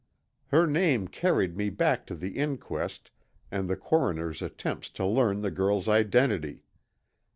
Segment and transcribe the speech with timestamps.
[0.47, 3.11] Her name carried me back to the inquest
[3.51, 6.63] and the coroner's attempts to learn the girl's identity.